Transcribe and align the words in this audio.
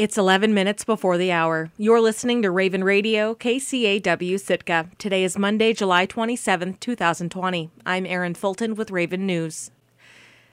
It's 0.00 0.16
11 0.16 0.54
minutes 0.54 0.82
before 0.82 1.18
the 1.18 1.30
hour. 1.30 1.72
You're 1.76 2.00
listening 2.00 2.40
to 2.40 2.50
Raven 2.50 2.82
Radio, 2.82 3.34
KCAW 3.34 4.40
Sitka. 4.40 4.88
Today 4.96 5.24
is 5.24 5.36
Monday, 5.36 5.74
July 5.74 6.06
27, 6.06 6.78
2020. 6.80 7.70
I'm 7.84 8.06
Erin 8.06 8.32
Fulton 8.32 8.76
with 8.76 8.90
Raven 8.90 9.26
News. 9.26 9.70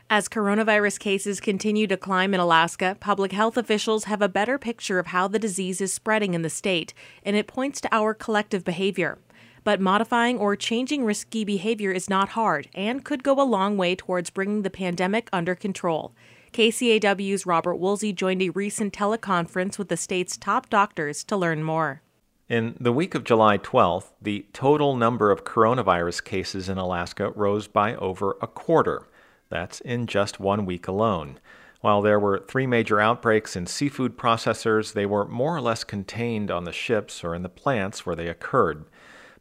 As 0.10 0.28
coronavirus 0.28 0.99
cases 0.99 1.39
continue 1.39 1.88
to 1.88 1.96
climb 1.96 2.33
in 2.33 2.41
Alaska, 2.41 2.97
public 2.99 3.31
health 3.31 3.55
officials 3.55 4.04
have 4.04 4.21
a 4.21 4.28
better 4.28 4.57
picture 4.57 5.00
of 5.00 5.07
how 5.07 5.29
the 5.29 5.39
disease 5.39 5.79
is 5.79 5.93
spreading 5.93 6.34
in 6.34 6.41
the 6.41 6.50
state, 6.50 6.93
and 7.23 7.38
it 7.38 7.48
points 7.48 7.79
to 7.79 7.95
our 7.95 8.14
collective 8.14 8.66
behavior. 8.66 9.18
But 9.64 9.79
modifying 9.79 10.38
or 10.38 10.57
changing 10.57 11.05
risky 11.05 11.45
behavior 11.45 11.93
is 11.93 12.09
not 12.09 12.29
hard 12.36 12.68
and 12.75 13.05
could 13.05 13.23
go 13.23 13.41
a 13.41 13.48
long 13.48 13.77
way 13.77 13.95
towards 13.95 14.29
bringing 14.29 14.64
the 14.64 14.70
pandemic 14.70 15.29
under 15.32 15.55
control. 15.55 16.11
KCAW's 16.58 17.46
Robert 17.46 17.76
Woolsey 17.76 18.12
joined 18.12 18.42
a 18.42 18.50
recent 18.50 18.92
teleconference 18.92 19.78
with 19.78 19.89
the 19.89 19.96
state's 19.96 20.36
top 20.36 20.71
doctors 20.71 21.24
to 21.25 21.38
learn 21.38 21.61
more. 21.61 22.02
In 22.50 22.75
the 22.79 22.92
week 22.92 23.14
of 23.14 23.24
July 23.24 23.60
12th, 23.60 24.14
the 24.20 24.48
total 24.54 24.96
number 24.96 25.29
of 25.29 25.43
coronavirus 25.43 26.24
cases 26.24 26.68
in 26.68 26.79
Alaska 26.79 27.29
rose 27.36 27.68
by 27.68 27.93
over 27.98 28.38
a 28.42 28.48
quarter. 28.48 29.07
That's 29.50 29.82
in 29.82 30.07
just 30.07 30.39
one 30.39 30.65
week 30.65 30.88
alone. 30.88 31.39
While 31.82 32.02
there 32.02 32.20
were 32.20 32.39
three 32.39 32.66
major 32.66 33.00
outbreaks 33.00 33.56
in 33.56 33.67
seafood 33.67 34.17
processors, 34.17 34.94
they 34.94 35.06
were 35.06 35.28
more 35.28 35.56
or 35.56 35.62
less 35.62 35.84
contained 35.84 36.50
on 36.50 36.64
the 36.64 36.73
ships 36.73 37.23
or 37.23 37.36
in 37.36 37.44
the 37.44 37.50
plants 37.50 38.03
where 38.03 38.16
they 38.16 38.30
occurred. 38.30 38.86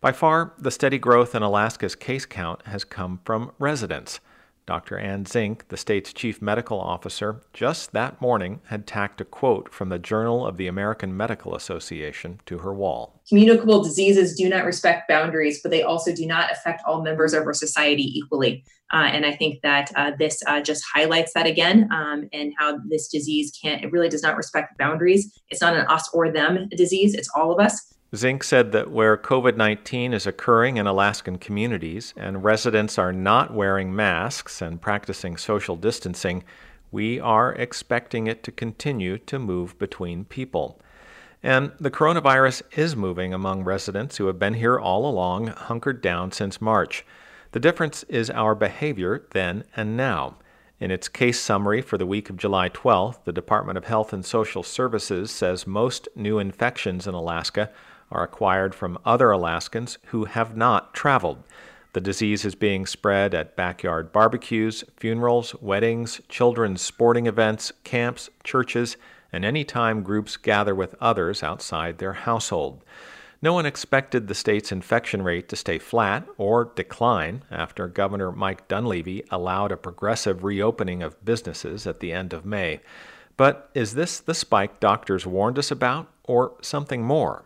By 0.02 0.12
far, 0.12 0.52
the 0.59 0.71
steady 0.71 0.98
growth 0.98 1.35
in 1.35 1.43
Alaska's 1.43 1.95
case 1.95 2.27
count 2.27 2.66
has 2.66 2.85
come 2.85 3.21
from 3.24 3.52
residents. 3.59 4.21
Dr. 4.66 4.98
Anne 4.98 5.25
Zink, 5.25 5.69
the 5.69 5.77
state's 5.77 6.12
chief 6.12 6.43
medical 6.43 6.80
officer, 6.80 7.41
just 7.52 7.93
that 7.93 8.20
morning 8.20 8.61
had 8.66 8.87
tacked 8.87 9.20
a 9.20 9.24
quote 9.24 9.73
from 9.73 9.91
the 9.91 9.98
Journal 9.98 10.45
of 10.45 10.57
the 10.57 10.66
American 10.66 11.16
Medical 11.16 11.55
Association 11.55 12.41
to 12.47 12.59
her 12.59 12.74
wall. 12.74 13.23
Communicable 13.29 13.82
diseases 13.82 14.35
do 14.35 14.49
not 14.49 14.65
respect 14.65 15.09
boundaries, 15.09 15.60
but 15.63 15.71
they 15.71 15.82
also 15.82 16.13
do 16.13 16.27
not 16.27 16.51
affect 16.51 16.82
all 16.87 17.02
members 17.02 17.32
of 17.32 17.45
our 17.45 17.55
society 17.55 18.18
equally. 18.18 18.65
Uh, 18.93 19.09
and 19.13 19.24
I 19.24 19.32
think 19.32 19.63
that 19.63 19.90
uh, 19.96 20.13
this 20.18 20.43
uh, 20.46 20.60
just 20.60 20.85
highlights 20.93 21.33
that 21.35 21.46
again 21.46 21.88
um, 21.93 22.29
and 22.33 22.52
how 22.59 22.79
this 22.88 23.09
disease 23.09 23.52
can't, 23.60 23.85
it 23.85 23.93
really 23.93 24.09
does 24.09 24.23
not 24.23 24.37
respect 24.37 24.79
boundaries. 24.79 25.40
It's 25.49 25.60
not 25.60 25.77
an 25.77 25.87
us 25.87 26.09
or 26.12 26.30
them 26.30 26.68
disease, 26.71 27.15
it's 27.15 27.30
all 27.35 27.52
of 27.52 27.65
us. 27.65 27.96
Zink 28.15 28.45
said 28.45 28.71
that 28.71 28.90
where 28.90 29.16
COVID 29.16 29.57
19 29.57 30.12
is 30.15 30.29
occurring 30.29 30.76
in 30.76 30.87
Alaskan 30.87 31.38
communities 31.38 32.15
and 32.16 32.45
residents 32.45 32.99
are 32.99 33.12
not 33.12 33.52
wearing 33.52 33.95
masks 33.95 34.62
and 34.62 34.80
practicing 34.80 35.37
social 35.37 35.74
distancing, 35.74 36.45
we 36.93 37.18
are 37.18 37.52
expecting 37.54 38.29
it 38.29 38.45
to 38.45 38.52
continue 38.52 39.18
to 39.18 39.40
move 39.40 39.77
between 39.80 40.24
people. 40.24 40.80
And 41.43 41.73
the 41.80 41.90
coronavirus 41.90 42.62
is 42.77 42.95
moving 42.95 43.34
among 43.34 43.65
residents 43.65 44.18
who 44.18 44.29
have 44.29 44.38
been 44.38 44.54
here 44.54 44.79
all 44.79 45.09
along, 45.09 45.49
hunkered 45.49 46.01
down 46.01 46.30
since 46.30 46.60
March. 46.60 47.04
The 47.51 47.60
difference 47.60 48.04
is 48.04 48.30
our 48.30 48.54
behavior 48.54 49.27
then 49.32 49.65
and 49.74 49.96
now. 49.96 50.37
In 50.79 50.90
its 50.90 51.09
case 51.09 51.40
summary 51.40 51.82
for 51.82 51.99
the 51.99 52.07
week 52.07 52.30
of 52.30 52.37
July 52.37 52.68
12th, 52.68 53.24
the 53.24 53.32
Department 53.32 53.79
of 53.79 53.87
Health 53.87 54.12
and 54.12 54.24
Social 54.24 54.62
Services 54.62 55.30
says 55.30 55.66
most 55.66 56.07
new 56.15 56.38
infections 56.38 57.07
in 57.07 57.15
Alaska 57.15 57.71
are 58.10 58.23
acquired 58.23 58.74
from 58.74 58.99
other 59.04 59.30
Alaskans 59.30 59.99
who 60.07 60.24
have 60.26 60.57
not 60.57 60.95
traveled. 60.95 61.43
The 61.93 62.01
disease 62.01 62.45
is 62.45 62.54
being 62.54 62.85
spread 62.85 63.35
at 63.35 63.57
backyard 63.57 64.12
barbecues, 64.12 64.84
funerals, 64.97 65.54
weddings, 65.62 66.21
children's 66.28 66.82
sporting 66.82 67.27
events, 67.27 67.72
camps, 67.84 68.28
churches, 68.44 68.97
and 69.32 69.44
any 69.44 69.65
time 69.65 70.03
groups 70.03 70.37
gather 70.37 70.75
with 70.75 70.94
others 71.00 71.43
outside 71.43 71.99
their 71.99 72.12
household. 72.12 72.84
No 73.43 73.53
one 73.53 73.66
expected 73.66 74.28
the 74.28 74.34
state's 74.34 74.72
infection 74.72 75.22
rate 75.22 75.49
to 75.50 75.56
stay 75.56 75.78
flat 75.78 76.27
or 76.38 76.72
decline 76.75 77.43
after 77.50 77.87
Governor 77.87 78.33
Mike 78.33 78.67
Dunleavy 78.67 79.25
allowed 79.31 79.73
a 79.73 79.77
progressive 79.77 80.43
reopening 80.43 81.03
of 81.03 81.23
businesses 81.25 81.87
at 81.87 82.00
the 82.00 82.12
end 82.12 82.33
of 82.33 82.47
May. 82.47 82.81
But 83.37 83.71
is 83.75 83.94
this 83.94 84.21
the 84.21 84.34
spike 84.34 84.81
doctors 84.81 85.27
warned 85.27 85.59
us 85.59 85.71
about, 85.71 86.09
or 86.25 86.53
something 86.62 87.03
more? 87.03 87.44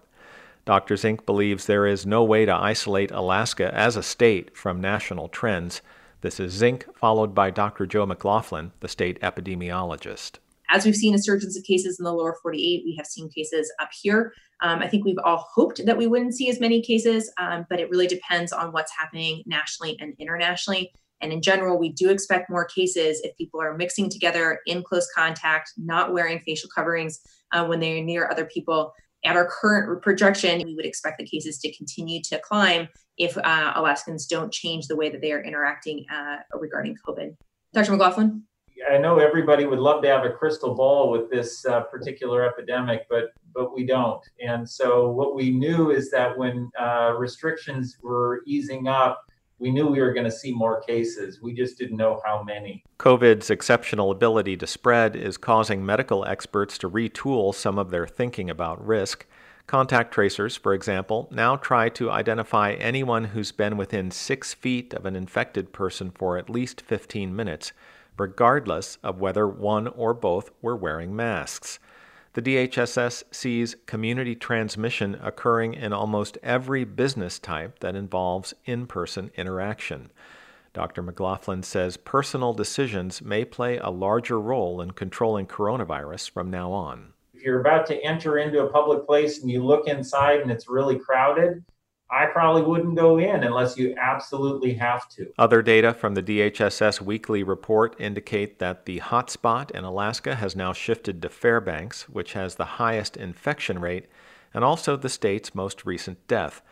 Dr. 0.65 0.97
Zink 0.97 1.25
believes 1.25 1.67
there 1.67 1.87
is 1.87 2.05
no 2.05 2.23
way 2.23 2.45
to 2.45 2.55
isolate 2.55 3.11
Alaska 3.11 3.75
as 3.75 3.97
a 3.97 4.03
state 4.03 4.57
from 4.57 4.81
national 4.81 5.29
trends. 5.29 5.81
This 6.21 6.39
is 6.39 6.53
Zink, 6.53 6.87
followed 6.95 7.35
by 7.35 7.51
Dr. 7.51 7.87
Joe 7.87 8.05
McLaughlin, 8.05 8.73
the 8.81 8.89
state 8.89 9.19
epidemiologist. 9.21 10.33
As 10.73 10.85
we've 10.85 10.95
seen 10.95 11.15
a 11.15 11.19
surge 11.19 11.43
of 11.43 11.53
cases 11.67 11.99
in 11.99 12.05
the 12.05 12.13
lower 12.13 12.37
48, 12.43 12.83
we 12.85 12.95
have 12.97 13.07
seen 13.07 13.29
cases 13.31 13.73
up 13.81 13.89
here. 14.03 14.33
Um, 14.61 14.81
I 14.81 14.89
think 14.89 15.05
we've 15.05 15.19
all 15.25 15.49
hoped 15.53 15.85
that 15.85 15.97
we 15.97 16.07
wouldn't 16.07 16.35
see 16.35 16.49
as 16.51 16.61
many 16.61 16.83
cases, 16.83 17.33
um, 17.39 17.67
but 17.69 17.81
it 17.81 17.91
really 17.91 18.07
depends 18.07 18.53
on 18.53 18.71
what's 18.71 18.93
happening 18.97 19.43
nationally 19.47 19.97
and 19.99 20.15
internationally. 20.19 20.93
And 21.23 21.33
in 21.33 21.43
general, 21.43 21.79
we 21.79 21.91
do 21.91 22.11
expect 22.11 22.51
more 22.51 22.65
cases 22.65 23.21
if 23.25 23.37
people 23.37 23.61
are 23.61 23.77
mixing 23.77 24.09
together 24.11 24.61
in 24.67 24.83
close 24.83 25.09
contact, 25.15 25.73
not 25.77 26.13
wearing 26.13 26.41
facial 26.41 26.71
coverings 26.75 27.21
uh, 27.53 27.65
when 27.67 27.81
they're 27.81 28.03
near 28.03 28.31
other 28.31 28.45
people 28.45 28.93
at 29.25 29.37
our 29.37 29.47
current 29.47 30.03
projection, 30.03 30.63
we 30.65 30.75
would 30.75 30.87
expect 30.87 31.19
the 31.19 31.27
cases 31.27 31.59
to 31.59 31.75
continue 31.77 32.23
to 32.23 32.39
climb 32.41 32.89
if 33.19 33.37
uh, 33.37 33.73
Alaskans 33.77 34.27
don't 34.27 34.53
change 34.53 34.87
the 34.87 34.97
way 34.97 35.11
that 35.11 35.21
they 35.21 35.33
are 35.33 35.43
interacting 35.43 36.07
uh, 36.13 36.37
regarding 36.59 36.97
COVID. 37.07 37.37
Dr. 37.73 37.93
McLaughlin? 37.93 38.45
I 38.91 38.97
know 38.97 39.19
everybody 39.19 39.67
would 39.67 39.79
love 39.79 40.03
to 40.03 40.09
have 40.09 40.25
a 40.25 40.31
crystal 40.31 40.75
ball 40.75 41.11
with 41.11 41.31
this 41.31 41.67
uh, 41.67 41.83
particular 41.83 42.49
epidemic, 42.49 43.07
but 43.11 43.33
but 43.55 43.75
we 43.75 43.85
don't. 43.85 44.23
And 44.41 44.69
so 44.69 45.11
what 45.11 45.35
we 45.35 45.51
knew 45.51 45.91
is 45.91 46.11
that 46.13 46.37
when 46.39 46.71
uh, 46.81 47.15
restrictions 47.19 47.99
were 48.01 48.43
easing 48.47 48.89
up, 48.89 49.30
we 49.61 49.71
knew 49.71 49.87
we 49.87 50.01
were 50.01 50.15
going 50.15 50.25
to 50.25 50.31
see 50.31 50.53
more 50.53 50.81
cases. 50.81 51.41
We 51.41 51.53
just 51.53 51.79
didn't 51.79 51.99
know 51.99 52.21
how 52.25 52.43
many. 52.43 52.83
COVID's 52.99 53.51
exceptional 53.51 54.11
ability 54.11 54.57
to 54.57 54.67
spread 54.67 55.15
is 55.15 55.37
causing 55.37 55.85
medical 55.85 56.25
experts 56.25 56.79
to 56.79 56.91
retool 56.91 57.55
some 57.55 57.79
of 57.79 57.91
their 57.91 58.07
thinking 58.07 58.49
about 58.49 58.85
risk. 58.85 59.27
Contact 59.67 60.13
tracers, 60.13 60.57
for 60.57 60.73
example, 60.73 61.29
now 61.31 61.57
try 61.57 61.91
to 61.91 62.11
identify 62.11 62.73
anyone 62.73 63.25
who's 63.25 63.53
been 63.53 63.77
within 63.77 64.11
six 64.11 64.55
feet 64.55 64.95
of 64.95 65.05
an 65.07 65.15
infected 65.15 65.73
person 65.73 66.11
for 66.11 66.39
at 66.39 66.51
least 66.51 66.81
15 66.81 67.37
minutes, 67.37 67.73
regardless 68.19 68.99
of 69.05 69.21
whether 69.21 69.47
one 69.47 69.87
or 69.89 70.15
both 70.15 70.51
were 70.63 70.75
wearing 70.75 71.15
masks. 71.15 71.79
The 72.33 72.43
DHSS 72.43 73.25
sees 73.33 73.75
community 73.87 74.37
transmission 74.37 75.19
occurring 75.21 75.75
in 75.75 75.93
almost 75.93 76.39
every 76.45 76.85
business 76.85 77.41
type 77.41 77.81
that 77.81 77.97
involves 77.97 78.55
in 78.65 78.87
person 78.87 79.33
interaction. 79.37 80.13
Dr. 80.73 81.03
McLaughlin 81.03 81.65
says 81.65 81.97
personal 81.97 82.53
decisions 82.53 83.21
may 83.21 83.45
play 83.45 83.79
a 83.79 83.91
larger 83.91 84.41
role 84.41 84.81
in 84.81 84.93
controlling 84.93 85.47
coronavirus 85.47 86.31
from 86.31 86.51
now 86.51 86.71
on. 86.71 87.15
If 87.35 87.43
you're 87.43 87.61
about 87.61 87.87
to 87.87 88.01
enter 88.05 88.39
into 88.39 88.63
a 88.63 88.71
public 88.71 89.07
place 89.07 89.41
and 89.41 89.51
you 89.51 89.65
look 89.65 89.89
inside 89.89 90.41
and 90.41 90.53
it's 90.53 90.69
really 90.69 91.01
crowded, 91.01 91.65
I 92.13 92.27
probably 92.27 92.63
wouldn't 92.63 92.97
go 92.97 93.19
in 93.19 93.45
unless 93.45 93.79
you 93.79 93.95
absolutely 93.97 94.75
have 94.75 95.09
to. 95.11 95.33
Other 95.39 95.63
data 95.63 95.95
from 95.95 96.15
the 96.15 96.23
DHSS 96.23 97.01
weekly 97.01 97.45
report 97.45 97.95
indicate 98.01 98.59
that 98.59 98.85
the 98.85 98.99
hotspot 98.99 99.71
in 99.71 99.85
Alaska 99.85 100.35
has 100.35 100.57
now 100.57 100.73
shifted 100.73 101.23
to 101.23 101.29
Fairbanks, 101.29 102.09
which 102.09 102.33
has 102.33 102.57
the 102.57 102.65
highest 102.65 103.17
infection 103.17 103.79
rate 103.79 104.07
and 104.53 104.65
also 104.65 104.97
the 104.97 105.09
state's 105.09 105.55
most 105.55 105.87
recent 105.87 106.27
death. 106.27 106.63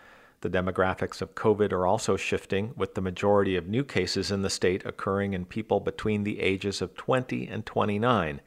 The 0.41 0.51
demographics 0.51 1.23
of 1.23 1.37
COVID 1.37 1.71
are 1.73 1.87
also 1.87 2.17
shifting, 2.17 2.73
with 2.77 2.95
the 2.95 3.01
majority 3.01 3.55
of 3.55 3.69
new 3.69 3.85
cases 3.85 4.33
in 4.33 4.43
the 4.43 4.51
state 4.51 4.85
occurring 4.85 5.35
in 5.35 5.45
people 5.45 5.79
between 5.79 6.25
the 6.25 6.41
ages 6.41 6.83
of 6.83 6.97
20 6.97 7.47
and 7.47 7.65
29, 7.65 8.41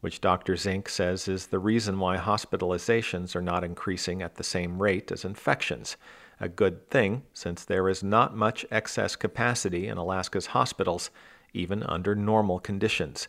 which 0.00 0.20
Dr. 0.20 0.56
Zink 0.56 0.88
says 0.88 1.26
is 1.26 1.48
the 1.48 1.58
reason 1.58 1.98
why 1.98 2.16
hospitalizations 2.16 3.34
are 3.34 3.42
not 3.42 3.64
increasing 3.64 4.22
at 4.22 4.36
the 4.36 4.44
same 4.44 4.80
rate 4.80 5.10
as 5.10 5.24
infections 5.24 5.96
a 6.40 6.48
good 6.48 6.90
thing 6.90 7.22
since 7.32 7.64
there 7.64 7.88
is 7.88 8.02
not 8.02 8.36
much 8.36 8.66
excess 8.70 9.16
capacity 9.16 9.88
in 9.88 9.96
Alaska's 9.96 10.46
hospitals, 10.46 11.10
even 11.52 11.82
under 11.82 12.14
normal 12.14 12.58
conditions. 12.58 13.28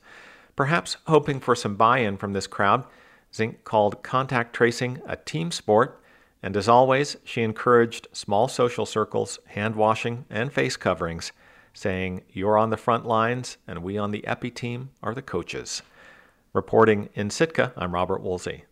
Perhaps 0.55 0.97
hoping 1.07 1.39
for 1.39 1.55
some 1.55 1.75
buy 1.75 1.99
in 1.99 2.17
from 2.17 2.33
this 2.33 2.47
crowd, 2.47 2.85
Zink 3.33 3.63
called 3.63 4.03
contact 4.03 4.55
tracing 4.55 5.01
a 5.05 5.15
team 5.15 5.51
sport, 5.51 6.01
and 6.41 6.55
as 6.55 6.67
always, 6.67 7.17
she 7.23 7.41
encouraged 7.41 8.07
small 8.11 8.47
social 8.47 8.85
circles, 8.85 9.39
hand 9.47 9.75
washing, 9.75 10.25
and 10.29 10.51
face 10.51 10.77
coverings, 10.77 11.31
saying, 11.73 12.23
You're 12.31 12.57
on 12.57 12.69
the 12.69 12.77
front 12.77 13.05
lines, 13.05 13.57
and 13.67 13.83
we 13.83 13.97
on 13.97 14.11
the 14.11 14.25
Epi 14.25 14.51
team 14.51 14.91
are 15.01 15.13
the 15.13 15.21
coaches. 15.21 15.81
Reporting 16.53 17.09
in 17.13 17.29
Sitka, 17.29 17.73
I'm 17.75 17.93
Robert 17.93 18.21
Woolsey. 18.21 18.66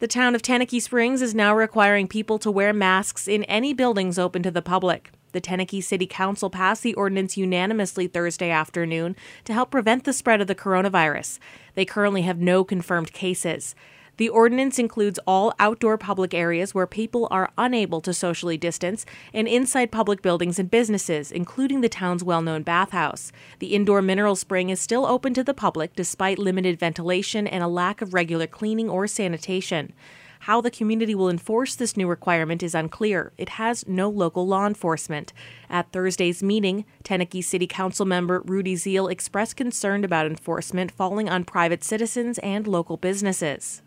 The 0.00 0.06
town 0.06 0.36
of 0.36 0.42
Tenakee 0.42 0.80
Springs 0.80 1.20
is 1.22 1.34
now 1.34 1.52
requiring 1.56 2.06
people 2.06 2.38
to 2.38 2.52
wear 2.52 2.72
masks 2.72 3.26
in 3.26 3.42
any 3.44 3.72
buildings 3.72 4.16
open 4.16 4.44
to 4.44 4.50
the 4.52 4.62
public. 4.62 5.10
The 5.32 5.40
The 5.40 5.48
Tenakee 5.48 5.82
City 5.82 6.06
Council 6.06 6.50
passed 6.50 6.82
the 6.82 6.94
ordinance 6.94 7.36
unanimously 7.36 8.06
Thursday 8.06 8.50
afternoon 8.50 9.14
to 9.44 9.52
help 9.52 9.70
prevent 9.70 10.04
the 10.04 10.12
spread 10.12 10.40
of 10.40 10.46
the 10.46 10.54
coronavirus. 10.54 11.38
They 11.74 11.84
currently 11.84 12.22
have 12.22 12.38
no 12.38 12.64
confirmed 12.64 13.12
cases. 13.12 13.74
The 14.18 14.28
ordinance 14.28 14.80
includes 14.80 15.20
all 15.28 15.54
outdoor 15.60 15.96
public 15.96 16.34
areas 16.34 16.74
where 16.74 16.88
people 16.88 17.28
are 17.30 17.52
unable 17.56 18.00
to 18.00 18.12
socially 18.12 18.58
distance 18.58 19.06
and 19.32 19.46
inside 19.46 19.92
public 19.92 20.22
buildings 20.22 20.58
and 20.58 20.68
businesses, 20.68 21.30
including 21.30 21.82
the 21.82 21.88
town's 21.88 22.24
well 22.24 22.42
known 22.42 22.64
bathhouse. 22.64 23.30
The 23.60 23.76
indoor 23.76 24.02
mineral 24.02 24.34
spring 24.34 24.70
is 24.70 24.80
still 24.80 25.06
open 25.06 25.34
to 25.34 25.44
the 25.44 25.54
public 25.54 25.94
despite 25.94 26.36
limited 26.36 26.80
ventilation 26.80 27.46
and 27.46 27.62
a 27.62 27.68
lack 27.68 28.02
of 28.02 28.12
regular 28.12 28.48
cleaning 28.48 28.90
or 28.90 29.06
sanitation. 29.06 29.92
How 30.40 30.60
the 30.60 30.70
community 30.70 31.14
will 31.14 31.30
enforce 31.30 31.76
this 31.76 31.96
new 31.96 32.08
requirement 32.08 32.60
is 32.62 32.74
unclear. 32.74 33.32
It 33.38 33.50
has 33.50 33.86
no 33.86 34.08
local 34.08 34.48
law 34.48 34.66
enforcement. 34.66 35.32
At 35.70 35.92
Thursday's 35.92 36.42
meeting, 36.42 36.84
Tenakee 37.04 37.44
City 37.44 37.68
Council 37.68 38.04
member 38.04 38.40
Rudy 38.40 38.74
Zeal 38.74 39.06
expressed 39.06 39.54
concern 39.54 40.02
about 40.02 40.26
enforcement 40.26 40.90
falling 40.90 41.28
on 41.28 41.44
private 41.44 41.84
citizens 41.84 42.38
and 42.38 42.66
local 42.66 42.96
businesses. 42.96 43.82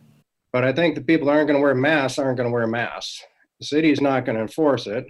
But 0.53 0.65
I 0.65 0.73
think 0.73 0.95
the 0.95 1.01
people 1.01 1.27
that 1.27 1.33
aren't 1.33 1.47
going 1.47 1.59
to 1.59 1.63
wear 1.63 1.75
masks 1.75 2.19
aren't 2.19 2.37
going 2.37 2.49
to 2.49 2.53
wear 2.53 2.67
masks. 2.67 3.23
The 3.59 3.65
city's 3.65 4.01
not 4.01 4.25
going 4.25 4.35
to 4.35 4.41
enforce 4.41 4.87
it. 4.87 5.05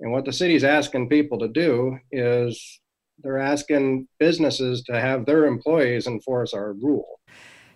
And 0.00 0.12
what 0.12 0.24
the 0.24 0.32
city's 0.32 0.64
asking 0.64 1.08
people 1.08 1.38
to 1.38 1.48
do 1.48 1.98
is 2.10 2.80
they're 3.22 3.38
asking 3.38 4.08
businesses 4.18 4.82
to 4.82 5.00
have 5.00 5.24
their 5.24 5.46
employees 5.46 6.06
enforce 6.06 6.52
our 6.52 6.72
rule. 6.72 7.20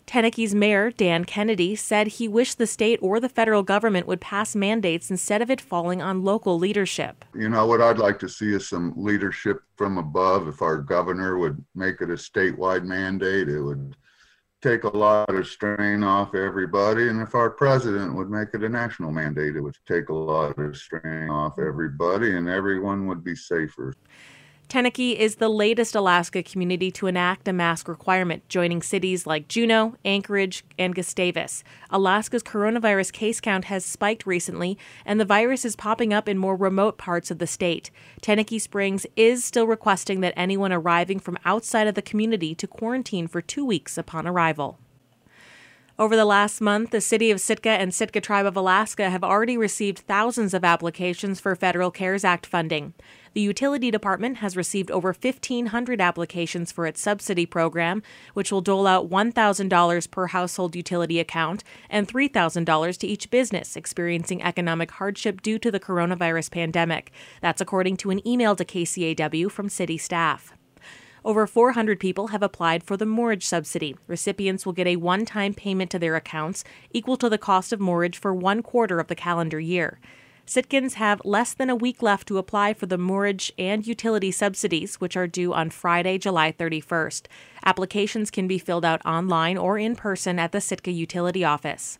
Tenakee's 0.06 0.54
mayor, 0.54 0.90
Dan 0.90 1.26
Kennedy, 1.26 1.76
said 1.76 2.06
he 2.06 2.26
wished 2.26 2.56
the 2.56 2.66
state 2.66 2.98
or 3.02 3.20
the 3.20 3.28
federal 3.28 3.62
government 3.62 4.06
would 4.06 4.22
pass 4.22 4.56
mandates 4.56 5.10
instead 5.10 5.42
of 5.42 5.50
it 5.50 5.60
falling 5.60 6.00
on 6.00 6.24
local 6.24 6.58
leadership. 6.58 7.26
You 7.34 7.50
know, 7.50 7.66
what 7.66 7.82
I'd 7.82 7.98
like 7.98 8.18
to 8.20 8.28
see 8.28 8.54
is 8.54 8.66
some 8.66 8.94
leadership 8.96 9.60
from 9.76 9.98
above. 9.98 10.48
If 10.48 10.62
our 10.62 10.78
governor 10.78 11.36
would 11.36 11.62
make 11.74 12.00
it 12.00 12.08
a 12.08 12.14
statewide 12.14 12.84
mandate, 12.84 13.50
it 13.50 13.60
would 13.60 13.94
take 14.60 14.84
a 14.84 14.96
lot 14.96 15.32
of 15.32 15.46
strain 15.46 16.02
off 16.02 16.34
everybody. 16.34 17.08
And 17.08 17.20
if 17.20 17.34
our 17.34 17.50
president 17.50 18.14
would 18.14 18.30
make 18.30 18.48
it 18.54 18.64
a 18.64 18.68
national 18.68 19.12
mandate, 19.12 19.56
it 19.56 19.60
would 19.60 19.76
take 19.86 20.08
a 20.08 20.14
lot 20.14 20.58
of 20.58 20.76
strain 20.76 21.30
off 21.30 21.58
everybody 21.58 22.36
and 22.36 22.48
everyone 22.48 23.06
would 23.06 23.22
be 23.22 23.34
safer. 23.34 23.94
Tenakee 24.68 25.16
is 25.16 25.36
the 25.36 25.48
latest 25.48 25.94
Alaska 25.94 26.42
community 26.42 26.90
to 26.90 27.06
enact 27.06 27.48
a 27.48 27.54
mask 27.54 27.88
requirement, 27.88 28.46
joining 28.50 28.82
cities 28.82 29.26
like 29.26 29.48
Juneau, 29.48 29.94
Anchorage, 30.04 30.62
and 30.78 30.94
Gustavus. 30.94 31.64
Alaska's 31.88 32.42
coronavirus 32.42 33.10
case 33.10 33.40
count 33.40 33.64
has 33.64 33.82
spiked 33.82 34.26
recently, 34.26 34.76
and 35.06 35.18
the 35.18 35.24
virus 35.24 35.64
is 35.64 35.74
popping 35.74 36.12
up 36.12 36.28
in 36.28 36.36
more 36.36 36.54
remote 36.54 36.98
parts 36.98 37.30
of 37.30 37.38
the 37.38 37.46
state. 37.46 37.90
Tenakee 38.20 38.60
Springs 38.60 39.06
is 39.16 39.42
still 39.42 39.66
requesting 39.66 40.20
that 40.20 40.34
anyone 40.36 40.70
arriving 40.70 41.18
from 41.18 41.38
outside 41.46 41.86
of 41.86 41.94
the 41.94 42.02
community 42.02 42.54
to 42.54 42.66
quarantine 42.66 43.26
for 43.26 43.40
two 43.40 43.64
weeks 43.64 43.96
upon 43.96 44.26
arrival. 44.26 44.78
Over 46.00 46.14
the 46.14 46.24
last 46.24 46.60
month, 46.60 46.90
the 46.90 47.00
city 47.00 47.32
of 47.32 47.40
Sitka 47.40 47.70
and 47.70 47.92
Sitka 47.92 48.20
Tribe 48.20 48.46
of 48.46 48.56
Alaska 48.56 49.10
have 49.10 49.24
already 49.24 49.56
received 49.56 49.98
thousands 49.98 50.54
of 50.54 50.64
applications 50.64 51.40
for 51.40 51.56
federal 51.56 51.90
CARES 51.90 52.22
Act 52.22 52.46
funding. 52.46 52.94
The 53.34 53.40
utility 53.40 53.90
department 53.90 54.36
has 54.36 54.56
received 54.56 54.92
over 54.92 55.08
1,500 55.08 56.00
applications 56.00 56.70
for 56.70 56.86
its 56.86 57.00
subsidy 57.00 57.46
program, 57.46 58.04
which 58.32 58.52
will 58.52 58.60
dole 58.60 58.86
out 58.86 59.10
$1,000 59.10 60.10
per 60.12 60.26
household 60.28 60.76
utility 60.76 61.18
account 61.18 61.64
and 61.90 62.06
$3,000 62.06 62.98
to 62.98 63.06
each 63.08 63.28
business 63.32 63.74
experiencing 63.74 64.40
economic 64.40 64.92
hardship 64.92 65.42
due 65.42 65.58
to 65.58 65.72
the 65.72 65.80
coronavirus 65.80 66.52
pandemic. 66.52 67.10
That's 67.42 67.60
according 67.60 67.96
to 67.98 68.10
an 68.10 68.26
email 68.26 68.54
to 68.54 68.64
KCAW 68.64 69.50
from 69.50 69.68
city 69.68 69.98
staff. 69.98 70.52
Over 71.24 71.46
400 71.46 71.98
people 71.98 72.28
have 72.28 72.42
applied 72.42 72.82
for 72.84 72.96
the 72.96 73.06
mortgage 73.06 73.44
subsidy. 73.44 73.96
Recipients 74.06 74.64
will 74.64 74.72
get 74.72 74.86
a 74.86 74.96
one 74.96 75.24
time 75.24 75.54
payment 75.54 75.90
to 75.90 75.98
their 75.98 76.16
accounts 76.16 76.64
equal 76.92 77.16
to 77.16 77.28
the 77.28 77.38
cost 77.38 77.72
of 77.72 77.80
mortgage 77.80 78.18
for 78.18 78.32
one 78.34 78.62
quarter 78.62 79.00
of 79.00 79.08
the 79.08 79.14
calendar 79.14 79.60
year. 79.60 79.98
Sitkans 80.46 80.94
have 80.94 81.20
less 81.26 81.52
than 81.52 81.68
a 81.68 81.76
week 81.76 82.00
left 82.00 82.26
to 82.28 82.38
apply 82.38 82.72
for 82.72 82.86
the 82.86 82.96
mortgage 82.96 83.52
and 83.58 83.86
utility 83.86 84.30
subsidies, 84.30 84.96
which 84.96 85.14
are 85.14 85.26
due 85.26 85.52
on 85.52 85.68
Friday, 85.68 86.16
July 86.16 86.52
31st. 86.52 87.26
Applications 87.66 88.30
can 88.30 88.48
be 88.48 88.58
filled 88.58 88.84
out 88.84 89.04
online 89.04 89.58
or 89.58 89.76
in 89.78 89.94
person 89.94 90.38
at 90.38 90.52
the 90.52 90.60
Sitka 90.62 90.90
Utility 90.90 91.44
Office. 91.44 91.98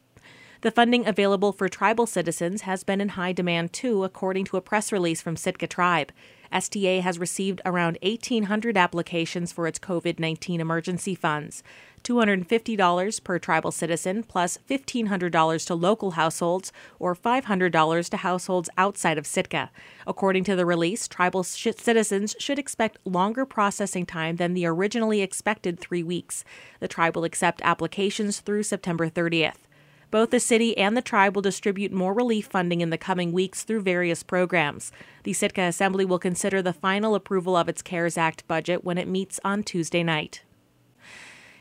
The 0.63 0.71
funding 0.71 1.07
available 1.07 1.53
for 1.53 1.69
tribal 1.69 2.07
citizens 2.07 2.63
has 2.63 2.85
been 2.85 3.03
in 3.03 3.11
high 3.11 3.33
demand 3.33 3.75
too, 3.75 4.03
according 4.03 4.47
to 4.47 4.57
a 4.57 4.63
press 4.63 4.93
release 4.93 5.21
from 5.21 5.37
Sitka 5.37 5.67
Tribe. 5.67 6.11
STA 6.53 7.01
has 7.01 7.19
received 7.19 7.61
around 7.65 7.99
1,800 8.03 8.77
applications 8.77 9.53
for 9.53 9.67
its 9.67 9.79
COVID 9.79 10.19
19 10.19 10.61
emergency 10.61 11.15
funds. 11.15 11.63
$250 12.05 13.25
per 13.25 13.39
tribal 13.39 13.71
citizen, 13.71 14.23
plus 14.23 14.59
$1,500 14.69 15.67
to 15.67 15.75
local 15.75 16.13
households, 16.13 16.73
or 16.99 17.15
$500 17.15 18.09
to 18.09 18.17
households 18.19 18.71
outside 18.79 19.19
of 19.19 19.27
Sitka. 19.27 19.71
According 20.07 20.45
to 20.45 20.57
the 20.57 20.67
release, 20.67 21.09
tribal 21.09 21.43
sh- 21.43 21.69
citizens 21.77 22.35
should 22.39 22.59
expect 22.59 22.99
longer 23.05 23.45
processing 23.45 24.07
time 24.07 24.37
than 24.37 24.55
the 24.55 24.67
originally 24.67 25.21
expected 25.21 25.79
three 25.79 26.03
weeks. 26.03 26.45
The 26.81 26.89
tribe 26.89 27.17
will 27.17 27.25
accept 27.25 27.61
applications 27.63 28.41
through 28.41 28.63
September 28.63 29.11
30th. 29.11 29.68
Both 30.11 30.31
the 30.31 30.41
city 30.41 30.77
and 30.79 30.97
the 30.97 31.03
tribe 31.03 31.35
will 31.35 31.43
distribute 31.43 31.93
more 31.93 32.15
relief 32.15 32.47
funding 32.47 32.81
in 32.81 32.91
the 32.91 32.97
coming 32.97 33.33
weeks 33.33 33.63
through 33.63 33.83
various 33.83 34.23
programs. 34.23 34.91
The 35.25 35.35
Sitka 35.35 35.63
Assembly 35.63 36.05
will 36.05 36.19
consider 36.19 36.63
the 36.63 36.73
final 36.73 37.15
approval 37.15 37.57
of 37.57 37.69
its 37.69 37.83
CARES 37.83 38.17
Act 38.17 38.47
budget 38.49 38.85
when 38.85 38.97
it 38.97 39.07
meets 39.07 39.39
on 39.45 39.63
Tuesday 39.63 40.03
night. 40.03 40.43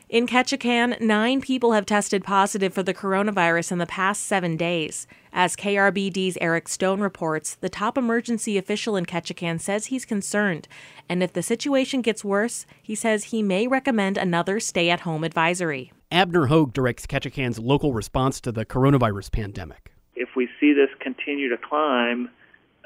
In 0.08 0.26
Ketchikan, 0.26 0.98
nine 1.02 1.42
people 1.42 1.72
have 1.72 1.84
tested 1.84 2.24
positive 2.24 2.72
for 2.72 2.82
the 2.82 2.94
coronavirus 2.94 3.72
in 3.72 3.76
the 3.76 3.84
past 3.84 4.22
seven 4.22 4.56
days. 4.56 5.06
As 5.34 5.54
KRBD's 5.54 6.38
Eric 6.40 6.66
Stone 6.68 7.00
reports, 7.00 7.56
the 7.56 7.68
top 7.68 7.98
emergency 7.98 8.56
official 8.56 8.96
in 8.96 9.04
Ketchikan 9.04 9.60
says 9.60 9.86
he's 9.86 10.06
concerned, 10.06 10.66
and 11.10 11.22
if 11.22 11.34
the 11.34 11.42
situation 11.42 12.00
gets 12.00 12.24
worse, 12.24 12.64
he 12.82 12.94
says 12.94 13.24
he 13.24 13.42
may 13.42 13.66
recommend 13.66 14.16
another 14.16 14.58
stay 14.60 14.88
at 14.88 15.00
home 15.00 15.24
advisory. 15.24 15.92
Abner 16.10 16.46
Hoage 16.46 16.72
directs 16.72 17.06
Ketchikan's 17.06 17.58
local 17.58 17.92
response 17.92 18.40
to 18.40 18.52
the 18.52 18.64
coronavirus 18.64 19.30
pandemic. 19.30 19.92
If 20.16 20.30
we 20.34 20.48
see 20.58 20.72
this 20.72 20.88
continue 21.00 21.50
to 21.50 21.58
climb, 21.58 22.30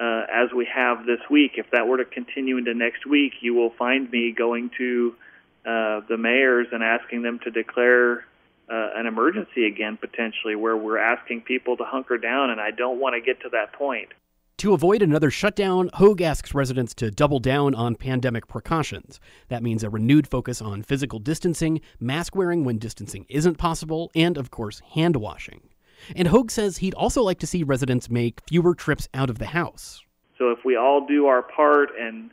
uh, 0.01 0.23
as 0.33 0.53
we 0.55 0.67
have 0.75 1.07
this 1.07 1.21
week, 1.31 1.53
if 1.55 1.67
that 1.71 1.87
were 1.87 1.99
to 1.99 2.05
continue 2.05 2.57
into 2.57 2.75
next 2.75 3.07
week, 3.07 3.35
you 3.41 3.55
will 3.55 3.71
find 3.79 4.11
me 4.11 4.35
going 4.37 4.71
to 4.77 5.15
uh, 5.65 6.01
the 6.09 6.17
mayors 6.19 6.67
and 6.73 6.83
asking 6.83 7.23
them 7.23 7.39
to 7.45 7.51
declare 7.53 8.25
uh, 8.69 8.91
an 8.97 9.07
emergency 9.07 9.67
again, 9.67 9.97
potentially, 9.97 10.57
where 10.57 10.77
we're 10.77 10.99
asking 10.99 11.43
people 11.43 11.77
to 11.77 11.85
hunker 11.85 12.19
down, 12.19 12.51
and 12.51 12.61
I 12.61 12.73
don't 12.73 12.99
want 12.99 13.15
to 13.15 13.21
get 13.21 13.43
to 13.43 13.51
that 13.51 13.73
point. 13.73 14.09
To 14.63 14.75
avoid 14.75 15.03
another 15.03 15.29
shutdown, 15.29 15.91
Hoage 15.95 16.23
asks 16.23 16.55
residents 16.55 16.95
to 16.95 17.11
double 17.11 17.41
down 17.41 17.75
on 17.75 17.97
pandemic 17.97 18.47
precautions. 18.47 19.19
That 19.49 19.61
means 19.61 19.83
a 19.83 19.91
renewed 19.91 20.29
focus 20.29 20.63
on 20.63 20.85
physical 20.85 21.19
distancing, 21.19 21.81
mask 21.99 22.37
wearing 22.37 22.63
when 22.63 22.79
distancing 22.79 23.27
isn't 23.29 23.59
possible, 23.59 24.13
and, 24.15 24.39
of 24.39 24.53
course, 24.53 24.81
hand 24.95 25.17
washing. 25.17 25.63
And 26.15 26.29
Hoage 26.29 26.53
says 26.53 26.77
he'd 26.77 26.95
also 26.95 27.25
like 27.25 27.41
to 27.41 27.47
see 27.49 27.65
residents 27.65 28.09
make 28.09 28.41
fewer 28.47 28.73
trips 28.77 29.09
out 29.15 29.31
of 29.31 29.41
the 29.41 29.47
house. 29.47 30.05
So 30.39 30.53
if 30.53 30.61
we 30.65 30.77
all 30.77 31.05
do 31.09 31.27
our 31.27 31.43
part 31.43 31.89
and 31.99 32.31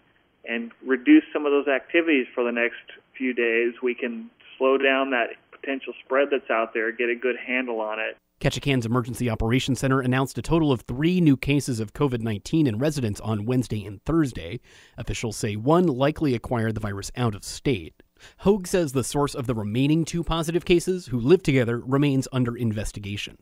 and 0.48 0.72
reduce 0.86 1.24
some 1.34 1.48
of 1.48 1.52
those 1.52 1.68
activities 1.68 2.28
for 2.36 2.44
the 2.44 2.52
next 2.52 2.76
few 3.18 3.34
days, 3.34 3.74
we 3.82 3.96
can 3.96 4.30
slow 4.56 4.78
down 4.78 5.10
that 5.10 5.30
potential 5.50 5.94
spread 6.06 6.28
that's 6.30 6.52
out 6.52 6.76
there, 6.76 6.92
get 6.92 7.10
a 7.10 7.16
good 7.16 7.38
handle 7.44 7.82
on 7.82 7.98
it. 8.00 8.18
Ketchikan's 8.40 8.86
Emergency 8.86 9.30
Operations 9.30 9.80
Center 9.80 10.00
announced 10.00 10.38
a 10.38 10.42
total 10.42 10.72
of 10.72 10.82
three 10.82 11.20
new 11.20 11.36
cases 11.36 11.82
of 11.82 11.92
COVID 11.92 12.22
19 12.22 12.68
in 12.68 12.80
residents 12.80 13.20
on 13.20 13.46
Wednesday 13.46 13.86
and 13.86 14.02
Thursday. 14.06 14.62
Officials 14.98 15.36
say 15.36 15.58
one 15.58 15.88
likely 15.88 16.34
acquired 16.34 16.76
the 16.76 16.80
virus 16.80 17.12
out 17.18 17.36
of 17.36 17.44
state. 17.44 18.02
Hoage 18.40 18.68
says 18.68 18.94
the 18.94 19.04
source 19.04 19.36
of 19.36 19.46
the 19.46 19.56
remaining 19.56 20.06
two 20.06 20.24
positive 20.24 20.64
cases, 20.64 21.08
who 21.08 21.20
live 21.20 21.44
together, 21.44 21.80
remains 21.80 22.30
under 22.32 22.56
investigation. 22.56 23.38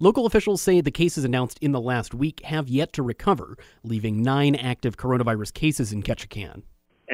Local 0.00 0.26
officials 0.26 0.60
say 0.60 0.80
the 0.80 0.90
cases 0.90 1.24
announced 1.24 1.60
in 1.60 1.70
the 1.70 1.80
last 1.80 2.12
week 2.12 2.40
have 2.42 2.68
yet 2.68 2.92
to 2.94 3.04
recover, 3.04 3.56
leaving 3.84 4.20
nine 4.20 4.56
active 4.56 4.96
coronavirus 4.96 5.54
cases 5.54 5.92
in 5.92 6.02
Ketchikan. 6.02 6.62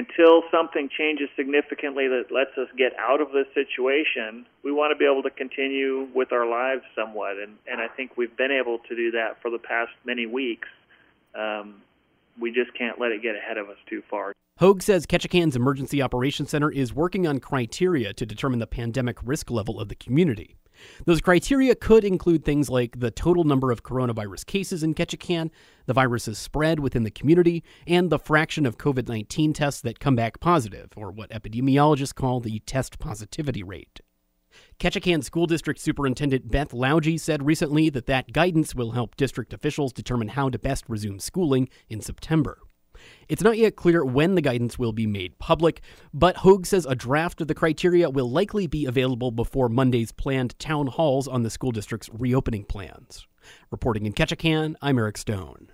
Until 0.00 0.42
something 0.50 0.88
changes 0.96 1.28
significantly 1.36 2.08
that 2.08 2.32
lets 2.34 2.56
us 2.56 2.68
get 2.78 2.92
out 2.98 3.20
of 3.20 3.32
this 3.32 3.44
situation, 3.52 4.46
we 4.64 4.72
want 4.72 4.92
to 4.92 4.96
be 4.96 5.04
able 5.04 5.22
to 5.22 5.28
continue 5.28 6.08
with 6.14 6.32
our 6.32 6.48
lives 6.48 6.80
somewhat. 6.96 7.36
And, 7.36 7.58
and 7.70 7.82
I 7.82 7.88
think 7.88 8.16
we've 8.16 8.34
been 8.34 8.50
able 8.50 8.78
to 8.88 8.96
do 8.96 9.10
that 9.10 9.42
for 9.42 9.50
the 9.50 9.58
past 9.58 9.90
many 10.06 10.24
weeks. 10.24 10.68
Um, 11.34 11.82
we 12.40 12.50
just 12.50 12.72
can't 12.78 12.98
let 12.98 13.12
it 13.12 13.20
get 13.20 13.36
ahead 13.36 13.58
of 13.58 13.68
us 13.68 13.76
too 13.90 14.02
far. 14.08 14.32
Hoage 14.58 14.82
says 14.82 15.04
Ketchikan's 15.04 15.54
Emergency 15.54 16.00
Operations 16.00 16.48
Center 16.48 16.70
is 16.70 16.94
working 16.94 17.26
on 17.26 17.38
criteria 17.38 18.14
to 18.14 18.24
determine 18.24 18.58
the 18.58 18.66
pandemic 18.66 19.18
risk 19.22 19.50
level 19.50 19.78
of 19.78 19.90
the 19.90 19.94
community. 19.94 20.56
Those 21.04 21.20
criteria 21.20 21.74
could 21.74 22.04
include 22.04 22.44
things 22.44 22.68
like 22.68 23.00
the 23.00 23.10
total 23.10 23.44
number 23.44 23.70
of 23.70 23.82
coronavirus 23.82 24.46
cases 24.46 24.82
in 24.82 24.94
Ketchikan, 24.94 25.50
the 25.86 25.94
virus's 25.94 26.38
spread 26.38 26.80
within 26.80 27.02
the 27.02 27.10
community, 27.10 27.62
and 27.86 28.10
the 28.10 28.18
fraction 28.18 28.66
of 28.66 28.78
COVID 28.78 29.08
19 29.08 29.52
tests 29.52 29.80
that 29.82 30.00
come 30.00 30.16
back 30.16 30.40
positive, 30.40 30.90
or 30.96 31.10
what 31.10 31.30
epidemiologists 31.30 32.14
call 32.14 32.40
the 32.40 32.60
test 32.60 32.98
positivity 32.98 33.62
rate. 33.62 34.00
Ketchikan 34.78 35.22
School 35.22 35.46
District 35.46 35.78
Superintendent 35.78 36.50
Beth 36.50 36.70
Lougee 36.70 37.20
said 37.20 37.46
recently 37.46 37.90
that 37.90 38.06
that 38.06 38.32
guidance 38.32 38.74
will 38.74 38.92
help 38.92 39.16
district 39.16 39.52
officials 39.52 39.92
determine 39.92 40.28
how 40.28 40.48
to 40.48 40.58
best 40.58 40.84
resume 40.88 41.18
schooling 41.18 41.68
in 41.88 42.00
September. 42.00 42.58
It's 43.28 43.42
not 43.42 43.58
yet 43.58 43.76
clear 43.76 44.04
when 44.04 44.34
the 44.34 44.40
guidance 44.40 44.78
will 44.78 44.92
be 44.92 45.06
made 45.06 45.38
public, 45.38 45.82
but 46.12 46.38
Hoage 46.38 46.66
says 46.66 46.86
a 46.86 46.94
draft 46.94 47.40
of 47.40 47.48
the 47.48 47.54
criteria 47.54 48.10
will 48.10 48.30
likely 48.30 48.66
be 48.66 48.86
available 48.86 49.30
before 49.30 49.68
Monday's 49.68 50.12
planned 50.12 50.58
town 50.58 50.88
halls 50.88 51.28
on 51.28 51.42
the 51.42 51.50
school 51.50 51.72
district's 51.72 52.10
reopening 52.12 52.64
plans. 52.64 53.26
Reporting 53.70 54.06
in 54.06 54.12
Ketchikan, 54.12 54.74
I'm 54.82 54.98
Eric 54.98 55.18
Stone. 55.18 55.72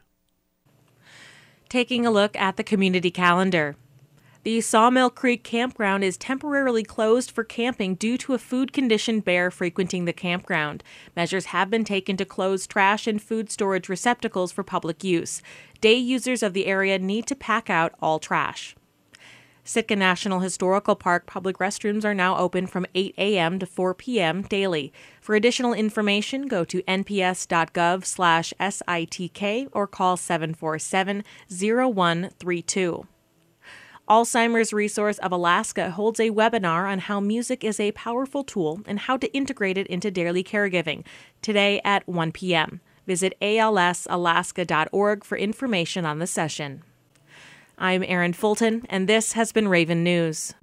Taking 1.69 2.07
a 2.07 2.11
look 2.11 2.37
at 2.37 2.57
the 2.57 2.65
community 2.65 3.11
calendar. 3.11 3.77
The 4.47 4.61
Sawmill 4.61 5.11
Creek 5.11 5.43
campground 5.43 6.05
is 6.05 6.17
temporarily 6.17 6.85
closed 6.85 7.33
for 7.33 7.43
camping 7.43 7.97
due 7.97 8.17
to 8.19 8.33
a 8.33 8.39
food 8.39 8.73
conditioned 8.73 9.25
bear 9.25 9.51
frequenting 9.51 10.05
the 10.05 10.13
campground. 10.13 10.85
Measures 11.17 11.47
have 11.47 11.69
been 11.69 11.83
taken 11.83 12.17
to 12.17 12.25
close 12.25 12.65
trash 12.65 13.09
and 13.09 13.21
food 13.21 13.51
storage 13.51 13.89
receptacles 13.89 14.53
for 14.53 14.63
public 14.63 15.03
use. 15.03 15.43
Day 15.81 15.97
users 15.97 16.45
of 16.45 16.53
the 16.53 16.67
area 16.67 16.97
need 16.97 17.27
to 17.27 17.35
pack 17.35 17.69
out 17.69 17.95
all 18.01 18.21
trash. 18.21 18.77
Sitka 19.65 19.97
National 19.97 20.39
Historical 20.39 20.95
Park 20.95 21.27
public 21.27 21.59
restrooms 21.59 22.05
are 22.05 22.15
now 22.15 22.37
open 22.37 22.69
from 22.69 22.87
8 22.95 23.17
a.m. 23.19 23.59
to 23.59 23.67
4 23.67 23.95
p.m. 23.95 24.43
daily. 24.43 24.93
For 25.21 25.35
additional 25.35 25.75
information, 25.75 26.47
go 26.47 26.65
to 26.67 26.83
nps.gov/sitk 26.83 29.69
or 29.73 29.87
call 29.89 30.17
747-0132. 30.17 33.07
Alzheimer's 34.09 34.73
Resource 34.73 35.19
of 35.19 35.33
Alaska 35.33 35.91
holds 35.91 36.21
a 36.21 36.31
webinar 36.31 36.89
on 36.89 37.01
how 37.01 37.19
music 37.19 37.65
is 37.65 37.81
a 37.81 37.91
powerful 37.93 38.45
tool 38.45 38.81
and 38.87 39.01
how 39.01 39.17
to 39.17 39.33
integrate 39.35 39.77
it 39.77 39.89
into 39.89 40.13
daily 40.13 40.45
caregiving 40.45 41.05
today 41.43 41.81
at 41.85 42.07
1 42.07 42.31
p.m. 42.31 42.81
Visit 43.09 43.35
alzalaska.org 43.43 45.25
for 45.25 45.37
information 45.37 46.05
on 46.05 46.21
the 46.21 46.27
session. 46.29 46.85
I'm 47.79 48.05
Erin 48.05 48.33
Fulton, 48.33 48.87
and 48.89 49.09
this 49.09 49.33
has 49.33 49.51
been 49.51 49.67
Raven 49.67 50.05
News. 50.05 50.55